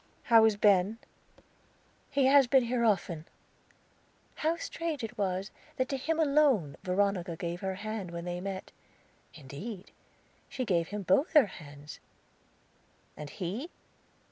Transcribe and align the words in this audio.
"How 0.23 0.43
is 0.45 0.55
Ben?" 0.57 0.97
"He 2.09 2.25
has 2.25 2.47
been 2.47 2.63
here 2.63 2.83
often. 2.83 3.27
How 4.37 4.57
strange 4.57 5.03
it 5.03 5.15
was 5.15 5.51
that 5.75 5.89
to 5.89 5.97
him 5.97 6.19
alone 6.19 6.75
Veronica 6.81 7.35
gave 7.35 7.61
her 7.61 7.75
hand 7.75 8.09
when 8.09 8.25
they 8.25 8.41
met! 8.41 8.71
Indeed, 9.35 9.91
she 10.49 10.65
gave 10.65 10.87
him 10.87 11.03
both 11.03 11.33
her 11.33 11.45
hands." 11.45 11.99
"And 13.15 13.29
he?" 13.29 13.69